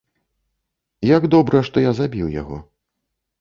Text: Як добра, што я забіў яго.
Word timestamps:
Як 1.17 1.23
добра, 1.35 1.61
што 1.69 1.85
я 1.85 1.91
забіў 2.01 2.33
яго. 2.41 2.57